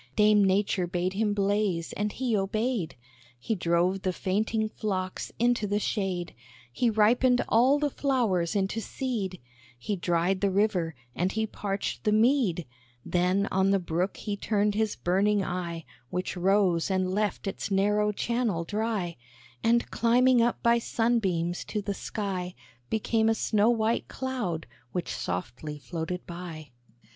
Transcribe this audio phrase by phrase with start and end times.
[0.15, 2.95] Dame Nature bade him blaze, and he obeyed;
[3.37, 6.33] He drove the fainting flocks into the shade,
[6.73, 9.39] He ripened all the flowers into seed,
[9.77, 12.65] He dried the river, and he parched the mead;
[13.05, 18.11] Then on the Brook he turned his burning eye, Which rose and left its narrow
[18.11, 19.17] channel dry;
[19.63, 22.55] And, climbing up by sunbeams to the sky,
[22.89, 26.71] Became a snow white cloud, which softly floated by.